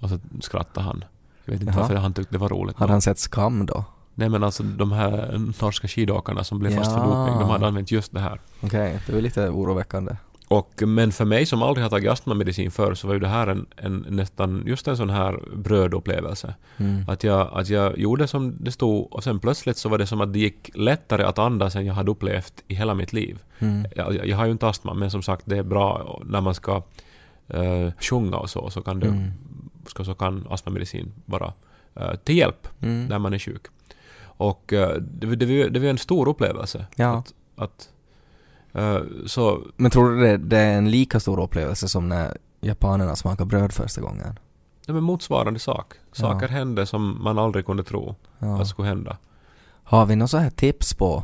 [0.00, 1.04] Och så skrattade han.
[1.44, 1.80] Jag vet inte Jaha.
[1.82, 2.76] varför han tyckte det var roligt.
[2.76, 3.84] Hade han sett Skam då?
[4.18, 7.04] Nej men alltså de här norska skidåkarna som blev fast för Ja.
[7.06, 8.40] doping, de hade använt just det här.
[8.60, 10.16] Okej, det är lite oroväckande.
[10.48, 13.46] Och, men för mig som aldrig har tagit astmamedicin förr så var ju det här
[13.46, 16.54] en, en nästan just en sån här brödupplevelse.
[16.76, 17.04] Mm.
[17.08, 20.20] Att jag, att jag gjorde som det stod och sen plötsligt så var det som
[20.20, 23.38] att det gick lättare att andas än jag hade upplevt i hela mitt liv.
[23.58, 23.86] Mm.
[23.96, 26.76] Jag, jag, har ju inte astma men som sagt det är bra när man ska
[27.54, 29.30] uh, sjunga och så, så kan, det, Mm.
[30.04, 31.52] så kan astmamedicin vara
[31.96, 33.06] eh, till hjälp Mm.
[33.06, 33.62] när man är sjuk.
[34.36, 36.86] Och eh, det, det, var- det var en stor upplevelse.
[36.96, 37.16] Ja.
[37.18, 37.88] Att, att,
[38.72, 43.16] eh, så Men tror du det, det är en lika stor upplevelse som när japanerna
[43.16, 44.38] smakar bröd första gången?
[44.86, 45.94] det var motsvarande sak.
[46.12, 48.60] Saker hände som man aldrig kunde tro Ja.
[48.60, 49.16] att skulle hända.
[49.84, 51.22] Har vi några så här tips på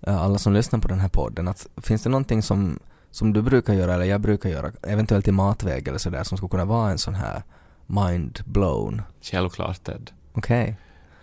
[0.00, 1.48] eh, alla som lyssnar på den här podden?
[1.48, 2.78] Att, finns det någonting som,
[3.10, 6.50] som du brukar göra eller jag brukar göra, eventuellt i matväg eller sådär, som skulle
[6.50, 7.42] kunna vara en sån här
[7.86, 9.02] mind blown?
[9.22, 10.10] Självklart Ted.
[10.32, 10.76] Okej.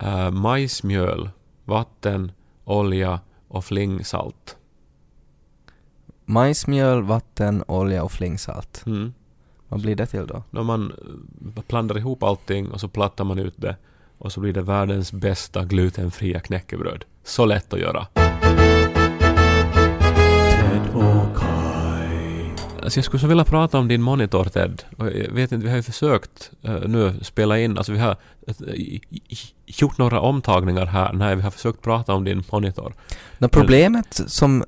[0.04, 1.30] Uh, majsmjöl,
[1.66, 2.32] vatten,
[2.64, 4.58] olja och flingsalt.
[6.26, 8.84] Majsmjöl, vatten, olja och flingsalt.
[8.86, 9.14] Mm.
[9.68, 10.44] Vad blir det till då?
[10.50, 13.76] När man eh, blandar ihop allting och så plattar man ut det
[14.18, 17.06] och så blir det världens bästa glutenfria knäckebröd.
[17.24, 18.08] Så lätt att göra.
[22.88, 24.84] Alltså jag skulle så vilja prata om din monitor Ted.
[24.98, 28.16] Och jag vet inte, vi har ju försökt eh, nu spela in, alltså vi har
[28.48, 29.00] eh,
[29.66, 32.94] gjort några omtagningar här när vi har försökt prata om din monitor.
[33.38, 34.64] Men problemet som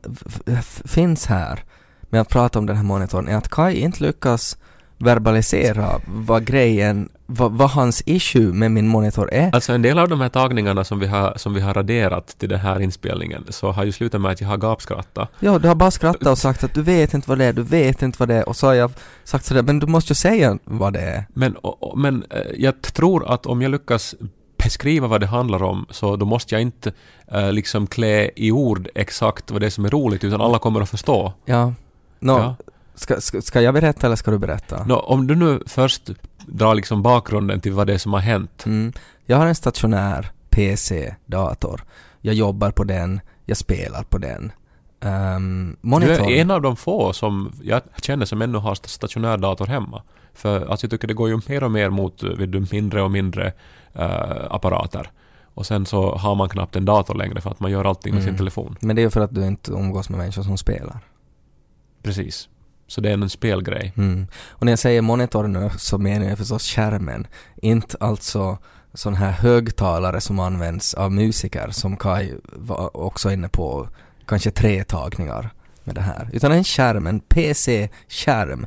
[0.86, 1.64] finns här
[2.10, 4.58] med att prata om den här monitorn är att Kai inte lyckas
[5.00, 9.56] verbalisera vad grejen, vad, vad hans issue med min monitor är.
[9.56, 12.50] Alltså en del av de här tagningarna som vi har, som vi har raderat till
[12.50, 15.30] den här inspelningen så har ju slutat med att jag har gapskrattat.
[15.40, 17.64] Ja, du har bara skrattat och sagt att du vet inte vad det är, du
[17.64, 18.92] vet inte vad det är och så har jag
[19.24, 21.26] sagt sådär, men du måste ju säga vad det är.
[21.34, 24.16] Men, och, men eh, jag tror att om jag lyckas
[24.64, 26.92] beskriva vad det handlar om så då måste jag inte
[27.32, 30.82] eh, liksom klä i ord exakt vad det är som är roligt utan alla kommer
[30.82, 31.34] att förstå.
[31.46, 31.74] Ja.
[32.20, 32.56] Nå, Ja.
[33.00, 34.84] Ska, ska, ska jag berätta eller ska du berätta?
[34.86, 36.10] Nå, om du nu först
[36.46, 38.66] drar liksom bakgrunden till vad det är som har hänt.
[38.66, 38.94] Mm.
[39.26, 41.84] Jag har en stationär PC-dator.
[42.22, 44.52] Jag jobbar på den, jag spelar på den.
[45.02, 49.66] Um, Du är en av de få som jag känner som ännu har stationär dator
[49.66, 50.04] hemma.
[50.34, 53.12] För alltså, jag tycker det går ju mer och mer mot vet du, mindre och
[53.12, 53.54] mindre
[53.94, 55.12] eh, apparater.
[55.54, 58.24] Och sen så har man knappt en dator längre för att man gör allting med
[58.24, 58.38] sin Mm.
[58.38, 58.76] telefon.
[58.82, 61.00] Men det är ju för att du inte umgås med människor som spelar.
[62.04, 62.50] Precis.
[62.90, 63.94] Så det är en spelgrej.
[63.98, 64.28] Mm.
[64.50, 67.28] Och när jag säger monitor nu så menar jag förstås skärmen.
[67.62, 68.58] Inte alltså
[68.94, 73.88] sån här högtalare som används av musiker som Kai var också inne på,
[74.26, 75.50] kanske tre tagningar
[75.84, 76.30] med det här.
[76.34, 78.66] Utan en skärm, en PC-skärm.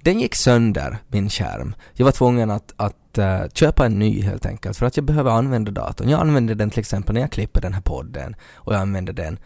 [0.00, 1.74] Den gick sönder, min skärm.
[1.94, 5.30] Jag var tvungen att, att uh, köpa en ny helt enkelt för att jag behöver
[5.30, 6.08] använda datorn.
[6.08, 9.38] Jag använder den till exempel när jag klipper den här podden och jag använder den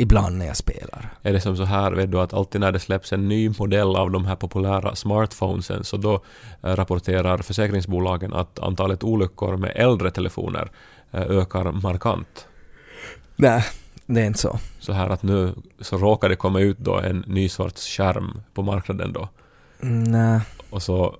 [0.00, 1.14] ibland när jag spelar.
[1.22, 3.96] Är det som så här, vet du, att alltid när det släpps en ny modell
[3.96, 6.14] av de här populära smartphonesen så då
[6.62, 10.70] eh, rapporterar försäkringsbolagen att antalet olyckor med äldre telefoner
[11.10, 12.46] eh, ökar markant.
[13.36, 13.64] Nej,
[14.06, 14.58] det är inte så.
[14.78, 18.62] Så här att nu så råkar det komma ut då en ny sorts skärm på
[18.62, 19.28] marknaden då.
[19.80, 20.40] Nej.
[20.70, 21.16] Och så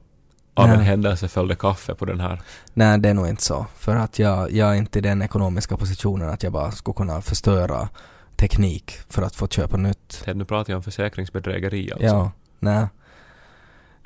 [0.55, 2.43] av en händelse följde kaffe på den här.
[2.75, 3.67] Nej, det är nog inte så.
[3.77, 7.23] För att jag, jag är inte i den ekonomiska positionen att jag bara skulle kunna
[7.23, 7.89] förstöra
[8.39, 10.23] teknik för att få köpa nytt.
[10.25, 12.07] Ted, nu pratar jag om försäkringsbedrägeri alltså.
[12.07, 12.87] Ja, nej.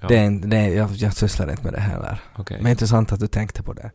[0.00, 2.20] Ja, Det är, inte- det är, jag, jag sysslar inte med det heller.
[2.36, 2.58] okej.
[2.62, 3.90] Men intressant att du tänkte på det.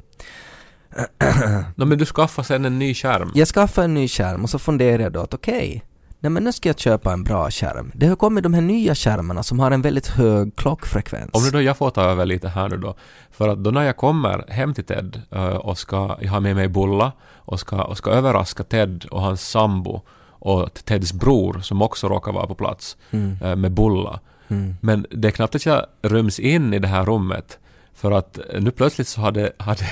[1.75, 3.31] Nå, men du skaffar sen en ny skärm.
[3.35, 5.83] Jag skaffade en ny skärm och så funderade jag då att okej,
[6.19, 7.91] nej men nu ska jag köpa en bra skärm.
[7.95, 11.29] Det har kommit de här nya skärmarna som har en väldigt hög klockfrekvens.
[11.33, 12.95] Om nu då jag får ta över lite här nu då.
[13.31, 15.21] För att då när jag kommer hem till Ted
[15.61, 19.49] och ska, jag har med mig bulla och ska, och ska överraska Ted och hans
[19.49, 20.01] sambo
[20.39, 24.19] och Teds bror som också råkar vara på plats Mm, eh, med bulla.
[24.47, 24.75] mm.
[24.81, 27.59] Men det är knappt att jag ryms in i det här rummet
[27.93, 29.83] för att eh, nu plötsligt så hade, hade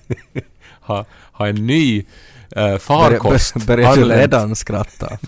[0.80, 2.04] ha, ha en ny
[2.56, 5.18] eh, farkost Börjar, du redan skratta?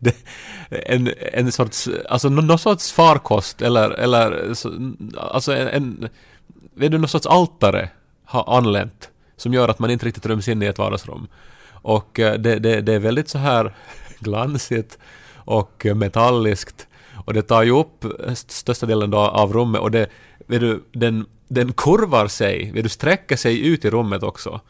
[0.70, 4.72] en, en sorts, alltså nå- någon sorts farkost eller, eller så,
[5.20, 6.08] alltså en, en
[6.74, 7.88] vet du, någon sorts altare
[8.24, 11.26] har anlänt som gör att man inte riktigt ryms in i ett vardagsrum.
[11.84, 13.74] Och eh, det, det, det är väldigt så här
[14.18, 14.98] glansigt
[15.34, 16.86] och metalliskt
[17.26, 20.06] och det tar ju upp st- största delen då av rummet och det,
[20.46, 24.60] vet du, den, den kurvar sig, vet du, sträcker sig ut i rummet också.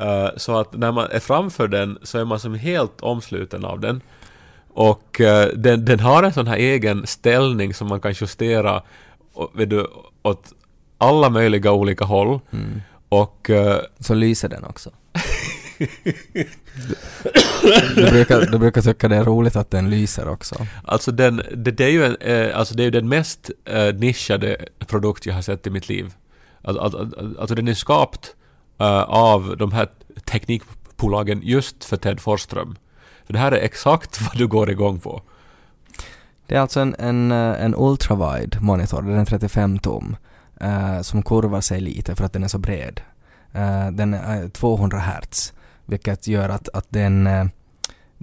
[0.00, 3.80] Eh, så att när man är framför den så är man som helt omsluten av
[3.80, 4.00] den.
[4.74, 8.82] Och eh, den, den har en sån här egen ställning som man kan justera
[9.32, 9.86] och, vet du,
[10.22, 10.52] åt
[10.98, 12.40] alla möjliga olika håll.
[12.50, 12.82] Mm.
[13.08, 14.90] Och eh, Så lyser den också.
[17.94, 20.66] Du brukar, du brukar tycka det är roligt att den lyser också.
[20.84, 24.56] alltså, den, det, det, är ju en, eh, alltså det är den mest eh, nischade
[24.86, 26.14] produkt jag har sett i mitt liv.
[26.62, 26.98] Alltså, alltså,
[27.38, 28.34] alltså den är skapt
[28.78, 29.88] eh, av de här
[30.24, 32.76] teknikbolagen just för Ted Forsström.
[33.26, 35.22] För det här är exakt vad du går igång på.
[36.46, 40.16] Det är alltså en, en, eh, en ultrawide monitor, den är 35 tum,
[40.60, 43.00] eh, som kurvar sig lite för att den är så bred.
[43.52, 45.52] Eh, den är eh, 200 hertz,
[45.92, 47.44] vilket gör att, att den eh,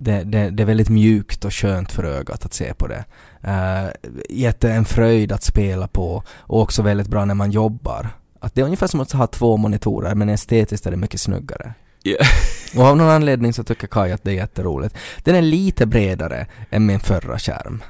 [0.02, 3.06] det, det, det är väldigt mjukt och skönt för ögat att se på det.
[3.48, 3.90] Uh,
[4.30, 8.10] jätte en fröjd att spela på och också väldigt bra när man jobbar.
[8.40, 11.74] Att det är ungefär som att ha två monitorer men estetiskt är det mycket snyggare.
[12.04, 12.18] Ja.
[12.76, 14.96] Och av någon anledning så tycker Kaj att det är jätteroligt.
[15.24, 17.84] Den är lite bredare än min förra skärm.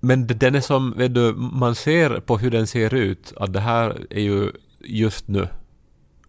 [0.00, 3.60] Men den är som, vet du, man ser på hur den ser ut att det
[3.60, 5.48] här är ju just nu.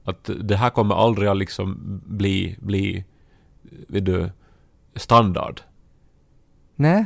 [0.05, 3.03] Att det här kommer aldrig att liksom bli, bli,
[3.87, 4.29] vet du,
[4.95, 5.61] standard.
[6.75, 7.05] Nej,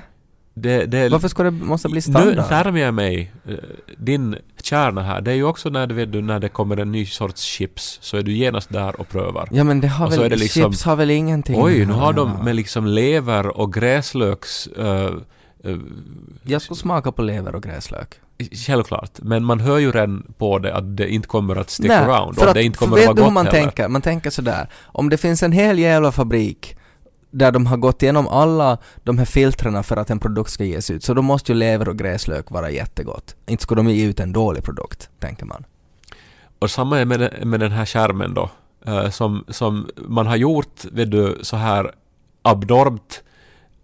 [0.53, 2.45] Det, det, varför ska det måste bli Nu standard?
[2.51, 3.53] närmar jag mig eh,
[3.97, 5.21] din kärna här.
[5.21, 8.17] Det är ju också när, vet du, när det kommer en ny sorts chips så
[8.17, 9.47] är du genast där och prövar.
[9.51, 12.13] Ja men det har Och väl, det liksom- chips har väl ingenting Oj, nu har
[12.13, 14.67] de med liksom lever och gräslöks...
[14.67, 15.13] eh,
[16.43, 18.19] Jag skulle smaka på lever och gräslök.
[18.51, 21.97] Självklart, men man hör ju redan på det att det inte kommer att stick Nej,
[21.97, 23.59] around för att, det inte för kommer att vet vara du hur man heller.
[23.61, 23.87] tänker?
[23.87, 26.75] Man tänker sådär, om det finns en hel jävla fabrik
[27.31, 30.91] där de har gått igenom alla de här filtrerna för att en produkt ska ges
[30.91, 33.35] ut, så då måste ju lever och gräslök vara jättegott.
[33.47, 35.63] Inte skulle de ge ut en dålig produkt, tänker man.
[36.59, 38.49] Och samma är med, med den här skärmen då.
[38.85, 41.91] eh, som, som man har gjort, vet du, så här
[42.41, 43.23] abnormt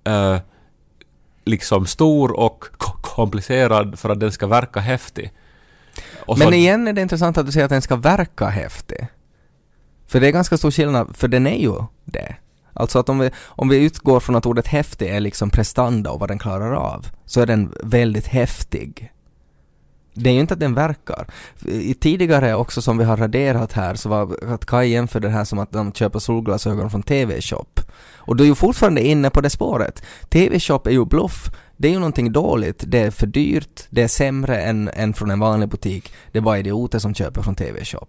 [0.03, 0.37] eh,
[1.45, 2.63] liksom stor och
[3.01, 5.31] komplicerad för att den ska verka häftig.
[6.15, 9.07] Och Men så- igen är det intressant att du säger att den ska verka häftig.
[10.07, 11.73] För det är ganska stor skillnad, för den är ju
[12.05, 12.35] det.
[12.73, 16.19] Alltså att om vi, om vi utgår från att ordet häftig är liksom prestanda och
[16.19, 19.11] vad den klarar av, så är den väldigt häftig.
[20.17, 21.27] Det är ju inte att den verkar.
[21.65, 25.43] I tidigare också som vi har raderat här så var att Kaj jämförde det här
[25.43, 27.79] som att de köper solglasögon från TV-shop.
[28.15, 30.03] Och du är ju fortfarande inne på det spåret.
[30.29, 31.51] TV-shop är ju bluff.
[31.77, 32.83] Det är ju någonting dåligt.
[32.87, 33.87] Det är för dyrt.
[33.89, 36.13] Det är sämre än, än från en vanlig butik.
[36.31, 38.07] Det är bara idioter som köper från TV-shop.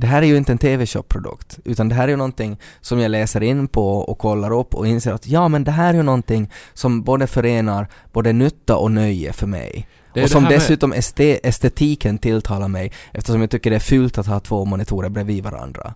[0.00, 3.10] Det här är ju inte en TV-shop-produkt, utan det här är ju någonting som jag
[3.10, 6.02] läser in på och kollar upp och inser att ja, men det här är ju
[6.02, 9.88] någonting som både förenar både nytta och nöje för mig.
[10.18, 13.80] Det och det som med- dessutom este- estetiken tilltalar mig eftersom jag tycker det är
[13.80, 15.94] fult att ha två monitorer bredvid varandra.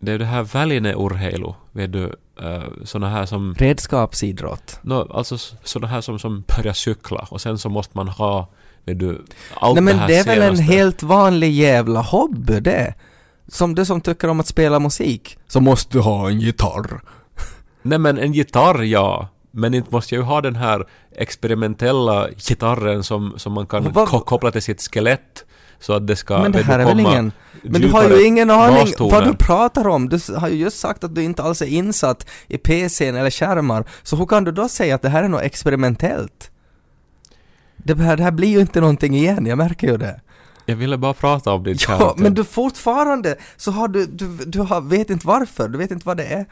[0.00, 2.04] Det är det här välineurheilu, vet du,
[2.42, 4.78] uh, såna här som Redskapsidrott.
[4.82, 8.48] No, alltså s- sådana här som, som börjar cykla och sen så måste man ha,
[8.84, 12.94] vet du, allt Nej men här det är väl en helt vanlig jävla hobby det.
[13.48, 17.00] Som du som tycker om att spela musik, så måste du ha en gitarr.
[17.82, 20.86] Nej men en gitarr ja, men inte måste jag ju ha den här
[21.16, 25.44] experimentella gitarren som, som man kan ko- koppla till sitt skelett
[25.80, 27.32] så att det ska Men det här är väl ingen...
[27.62, 29.10] Men du har ju ingen aning bastoner.
[29.10, 30.08] vad du pratar om.
[30.08, 33.84] Du har ju just sagt att du inte alls är insatt i PCn eller skärmar.
[34.02, 36.50] Så hur kan du då säga att det här är något experimentellt?
[37.76, 40.20] Det här, det här blir ju inte någonting igen, jag märker ju det.
[40.66, 42.16] Jag ville bara prata om din Ja, kärlek.
[42.16, 46.06] men du fortfarande så har du, du, du har, vet inte varför, du vet inte
[46.06, 46.46] vad det är.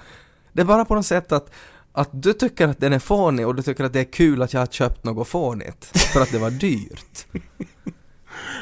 [0.52, 1.50] Det är bara på något sätt att,
[1.92, 4.53] att du tycker att den är fånig och du tycker att det är kul att
[4.53, 7.26] jag har köpt något fånigt för att det var dyrt.
[7.33, 7.40] Nej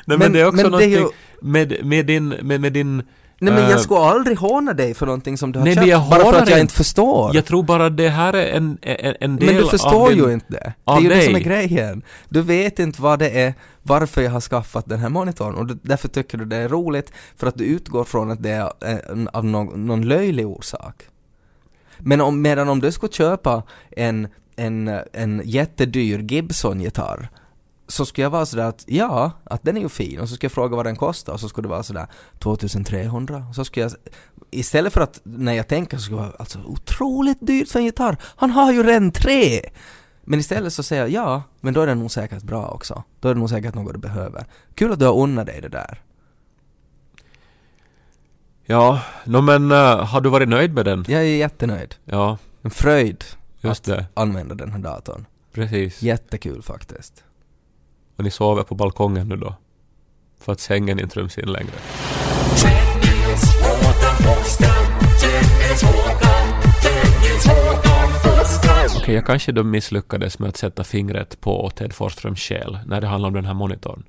[0.06, 1.08] men, men- det är också men någonting ju-
[1.42, 3.02] med, med din, med, med din
[3.40, 5.86] Nej men Eh, jag skulle aldrig håna dig för någonting som du har nej, köpt,
[5.86, 6.74] jag bara för att jag inte.
[6.74, 7.34] förstår.
[7.34, 10.18] Jag tror bara det här är en, en, en del Men du förstår av din,
[10.18, 10.74] ju inte det.
[10.92, 11.42] Är ju det som är dig.
[11.42, 12.02] grejen.
[12.28, 15.78] Du vet inte vad det är, varför jag har skaffat den här monitorn och du,
[15.82, 18.72] därför tycker du det är roligt för att du utgår från att det är
[19.12, 20.94] en, av någon, någon löjlig orsak.
[21.98, 27.28] Men om, medan om du skulle köpa en, en, en jättedyr Gibson-gitarr
[27.88, 30.46] så skulle jag vara sådär att ja, att den är ju fin och så skulle
[30.46, 32.06] jag fråga vad den kostar och så skulle det vara sådär
[32.38, 33.92] 2300 så skulle jag
[34.50, 37.84] istället för att när jag tänker så skulle det vara alltså otroligt dyrt för en
[37.84, 38.16] gitarr.
[38.36, 39.60] Han har ju redan tre!
[40.24, 43.02] Men istället så säger jag ja, men då är den nog säkert bra också.
[43.20, 44.46] Då är det nog säkert något du behöver.
[44.74, 46.02] Kul att du har unnat dig det där.
[48.70, 51.04] Ja, no, men eh, har du varit nöjd med den?
[51.08, 51.94] Jag är jättenöjd.
[52.04, 53.24] Ja, En fröjd
[53.60, 54.06] just det.
[54.14, 55.26] använda den här datorn.
[55.52, 56.02] Precis.
[56.02, 57.24] Jättekul faktiskt.
[58.16, 59.54] Och ni sover på balkongen nu då?
[60.40, 61.72] För att sängen inte ryms in längre.
[68.96, 73.06] Okej, jag kanske då misslyckades med att sätta fingret på Ted Forsströms själ när det
[73.06, 74.02] handlar om den här monitorn.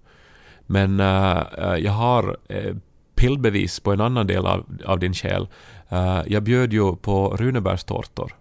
[0.66, 2.76] Men eh, jag har uh,
[3.20, 5.48] pillbevis på en annan del av, av din själ.
[5.90, 8.36] Eh, jag bjöd ju på runebärstårtor.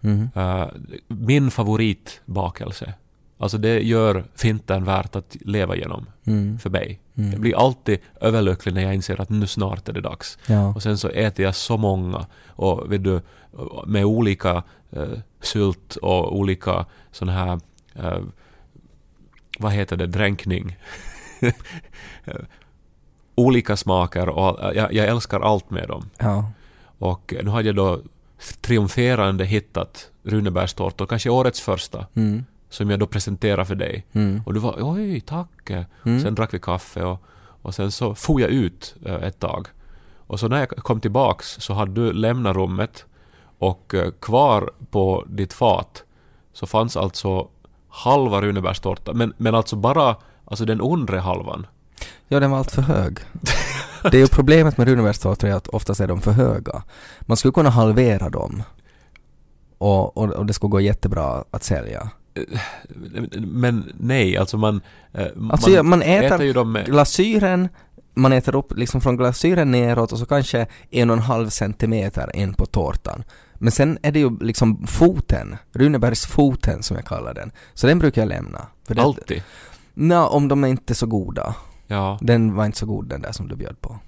[0.00, 0.28] Mhm.
[0.34, 0.66] Eh,
[1.08, 2.94] min favoritbakelse.
[3.38, 6.58] Alltså det gör finten värt att leva genom Mm.
[6.58, 7.00] för mig.
[7.16, 7.32] Mm.
[7.32, 10.38] Jag blir alltid överlycklig när jag inser att nu snart är det dags.
[10.46, 10.74] Ja.
[10.74, 13.20] Och sen så äter jag så många och vet du,
[13.86, 15.08] med olika eh,
[15.40, 17.60] sylt och olika sån här
[17.94, 18.18] eh,
[19.58, 20.76] vad heter det, dränkning.
[23.34, 26.10] Olika smaker och jag, jag älskar allt med dem.
[26.18, 26.44] Ja.
[26.98, 28.00] Och nu hade jag då
[28.60, 32.44] triumferande hittat runebärstårtor, kanske årets första, Mm.
[32.70, 34.06] som jag då presenterade för dig.
[34.12, 34.42] Mm.
[34.46, 35.70] Och du var oj, tack.
[35.70, 36.20] Mm.
[36.20, 37.22] Sen drack vi kaffe och,
[37.62, 39.66] och sen så for jag ut eh, ett tag.
[40.26, 43.04] Och så när jag kom tillbaks så hade du lämnat rummet
[43.58, 46.04] och eh, kvar på ditt fat
[46.52, 47.48] så fanns alltså
[47.88, 51.66] halva runebärstårta, men, men alltså bara alltså den undre halvan.
[52.28, 53.18] Ja, den var allt för hög.
[54.02, 56.82] Det är ju problemet med runebärstårtor är att oftast är de för höga.
[57.20, 58.62] Man skulle kunna halvera dem.
[59.78, 62.10] Och, och, och det skulle gå jättebra att sälja.
[63.38, 64.80] Men nej, alltså man...
[65.12, 66.86] eh, Alltså man, man äter, ju dem med...
[66.86, 67.68] glasyren,
[68.14, 72.36] man äter upp liksom från glasyren neråt och så kanske en och en halv centimeter
[72.36, 73.24] in på tårtan.
[73.54, 77.52] Men sen är det ju liksom foten, runebärsfoten som jag kallar den.
[77.74, 78.66] Så den brukar jag lämna.
[78.98, 79.42] Alltid.
[79.94, 81.54] Nå, om de är inte så goda.
[81.92, 82.18] Ja.
[82.20, 83.98] Den var inte så god den där som du bjöd på.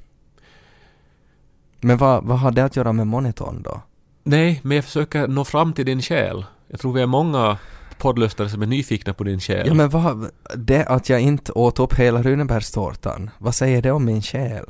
[1.81, 3.81] Men vad, vad har det att göra med monitorn då?
[4.23, 6.45] Nej, men jag försöker nå fram till din själ.
[6.69, 7.59] Jag tror vi är många
[7.99, 9.67] poddlyssnare som är nyfikna på din själ.
[9.67, 14.05] Ja men vad, det att jag inte åt upp hela Runebergstårtan, vad säger det om
[14.05, 14.65] min själ?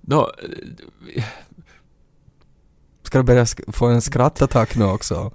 [0.00, 0.30] Nå,
[3.02, 5.32] Ska du börja få en skrattattack nu också?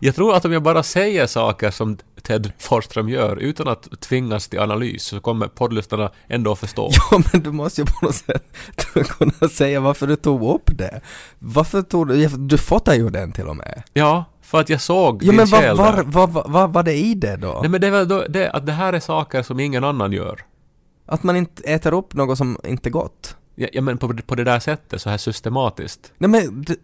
[0.00, 4.48] jag tror att om jag bara säger saker som Ted Forsström gör utan att tvingas
[4.48, 6.90] till analys så kommer poddlyssnarna ändå förstå.
[7.10, 8.44] Ja men du måste ju på något sätt
[9.18, 11.00] kunna säga varför du tog upp det.
[11.38, 13.82] Varför tog du, du fotade ju den till och med.
[13.92, 16.02] Ja, för att jag såg Ja din men vad var, där.
[16.06, 17.58] vad, vad, vad var det i det då?
[17.60, 20.40] Nej men det väl då, det, att det här är saker som ingen annan gör.
[21.06, 23.36] Att man inte äter upp något som inte är gott?
[23.54, 26.12] Ja, ja men på, på det där sättet, så här systematiskt.
[26.18, 26.74] Nej men, d-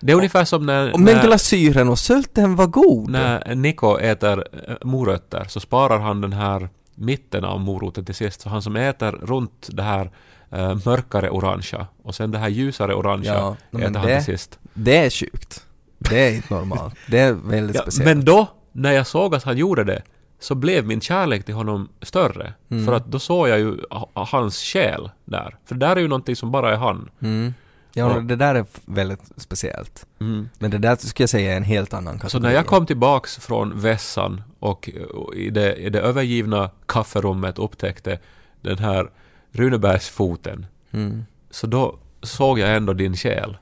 [0.00, 3.10] Det är ungefär som när, den när, och sylten var god.
[3.10, 8.40] när Niko äter eh, morötter så sparar han den här mitten av moroten till sist.
[8.40, 10.10] Så han som äter runt det här
[10.50, 14.38] eh, mörkare orangea och sen det här ljusare orangea Ja, men äter han det- till
[14.38, 14.58] sist.
[14.74, 15.66] Det är sjukt.
[15.98, 16.94] Det är inte normalt.
[17.08, 18.16] Det är väldigt Ja, speciellt.
[18.16, 20.02] men då, när jag såg att han gjorde det,
[20.40, 22.52] så blev min kärlek till honom större.
[22.70, 22.86] Mm.
[22.86, 25.56] För att då såg jag ju ha- hans själ där.
[25.66, 27.08] För det där är ju någonting som bara är han.
[27.22, 27.54] Mm.
[27.92, 30.06] Ja, Och- det där är väldigt speciellt.
[30.20, 30.48] Mm.
[30.58, 32.30] Men det där skulle jag säga är en helt annan kategori.
[32.30, 37.58] Så när jag kom tillbaks från vässan och och i det, i det övergivna kafferummet
[37.58, 38.18] upptäckte
[38.60, 39.10] den här
[39.52, 41.24] Runebergsfoten, Mm.
[41.50, 43.56] så då såg jag ändå din själ.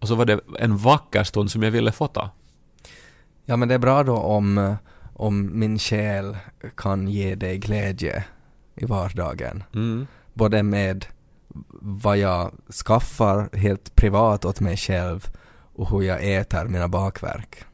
[0.00, 2.30] Och så var det en vacker stund som jag ville fota.
[3.44, 4.76] Ja, men det är bra då om,
[5.14, 6.36] om min själ
[6.76, 8.24] kan ge dig glädje
[8.74, 9.64] i vardagen.
[9.74, 10.06] Mm.
[10.34, 11.06] Både med
[11.80, 12.52] vad jag
[12.86, 15.26] skaffar helt privat åt mig själv
[15.74, 17.64] och hur jag äter mina bakverk.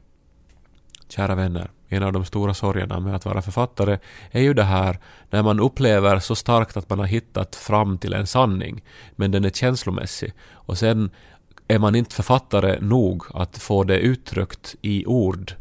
[1.08, 3.98] Kära vänner, en av de stora sorgerna med att vara författare
[4.30, 4.98] är ju det här
[5.30, 8.82] när man upplever så starkt att man har hittat fram till en sanning,
[9.16, 10.32] men den är känslomässig.
[10.52, 11.10] Och sen
[11.68, 15.52] är man inte författare nog att få det uttryckt i ord,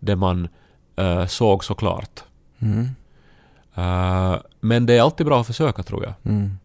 [0.00, 0.48] det man
[0.96, 2.24] eh, såg så klart.
[2.58, 2.88] Mm.
[3.74, 6.14] Eh, men det är alltid bra att försöka, tror jag.
[6.22, 6.58] Mm.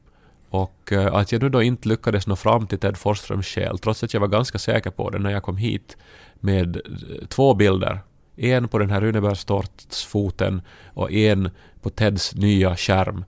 [0.54, 4.04] Och eh, att jag nu då inte lyckades nå fram till Ted Forsströms själ, trots
[4.04, 5.98] att jag var ganska säker på det när jag kom hit
[6.36, 8.00] med eh, två bilder.
[8.36, 10.62] En på den här Runebergstortsfoten
[10.94, 11.50] och en
[11.82, 13.26] på Teds nya skärm.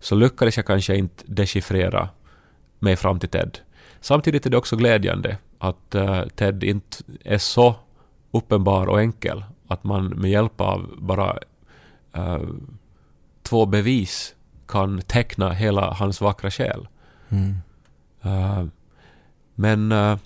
[0.00, 2.08] Så lyckades jag kanske inte dechiffrera
[2.78, 3.58] mig fram till Ted.
[4.00, 7.74] Samtidigt är det också glädjande att eh, Ted inte är så
[8.30, 11.38] uppenbar och enkel att man med hjälp av bara
[12.18, 12.48] uh,
[13.42, 14.34] två bevis
[14.68, 16.88] kan teckna hela hans vackra själ.
[17.28, 17.56] Mm.
[18.24, 18.64] Uh,
[19.54, 20.18] men uh,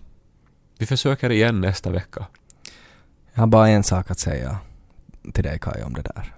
[0.79, 2.27] vi försöker igen nästa vecka.
[3.35, 4.59] Jag har bara en sak att säga
[5.33, 6.35] till dig Kaj om det där.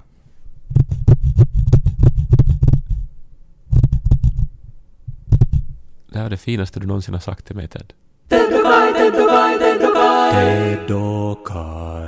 [6.08, 7.92] Det här är det finaste du någonsin har sagt till mig Ted.
[8.28, 10.32] Ted Dokaj, Ted Dokaj, Ted Dokaj.
[10.32, 12.03] Ted Dokaj.